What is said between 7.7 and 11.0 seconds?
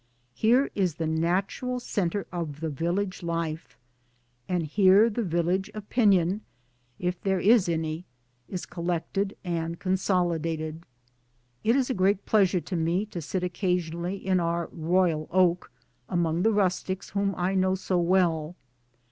there is any is collected and consolidated.